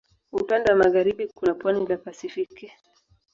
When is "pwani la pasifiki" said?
1.53-2.71